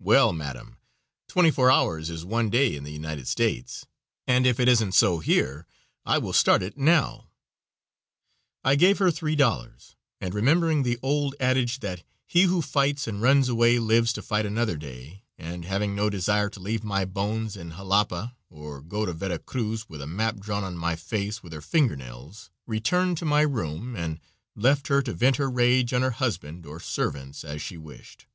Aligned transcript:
"Well, 0.00 0.32
madame, 0.32 0.78
twenty 1.28 1.52
four 1.52 1.70
hours 1.70 2.10
is 2.10 2.24
one 2.24 2.50
day 2.50 2.74
in 2.74 2.82
the 2.82 2.90
United 2.90 3.28
States, 3.28 3.86
and 4.26 4.44
if 4.44 4.58
it 4.58 4.66
isn't 4.66 4.90
so 4.90 5.20
here, 5.20 5.68
I 6.04 6.18
will 6.18 6.32
start 6.32 6.64
it 6.64 6.76
now." 6.76 7.28
I 8.64 8.74
gave 8.74 8.98
her 8.98 9.12
three 9.12 9.36
dollars; 9.36 9.94
and, 10.20 10.34
remembering 10.34 10.82
the 10.82 10.98
old 11.00 11.36
adage 11.38 11.78
that 11.78 12.02
"he 12.26 12.42
who 12.42 12.60
fights 12.60 13.06
and 13.06 13.22
runs 13.22 13.48
away 13.48 13.78
lives 13.78 14.12
to 14.14 14.20
fight 14.22 14.44
another 14.44 14.76
day," 14.76 15.22
and 15.38 15.64
having 15.64 15.94
no 15.94 16.10
desire 16.10 16.50
to 16.50 16.58
leave 16.60 16.82
my 16.82 17.04
bones 17.04 17.56
in 17.56 17.70
Jalapa 17.74 18.34
or 18.50 18.80
go 18.82 19.06
to 19.06 19.12
Vera 19.12 19.38
Cruz 19.38 19.88
with 19.88 20.02
a 20.02 20.08
map 20.08 20.40
drawn 20.40 20.64
on 20.64 20.76
my 20.76 20.96
face 20.96 21.40
with 21.40 21.52
her 21.52 21.60
fingernails, 21.62 22.50
returned 22.66 23.16
to 23.18 23.24
my 23.24 23.42
room 23.42 23.94
and 23.94 24.18
left 24.56 24.88
her 24.88 25.02
to 25.02 25.12
vent 25.12 25.36
her 25.36 25.48
rage 25.48 25.92
on 25.92 26.02
her 26.02 26.10
husband 26.10 26.66
or 26.66 26.80
servants, 26.80 27.44
as 27.44 27.62
she 27.62 27.76
wished. 27.76 28.26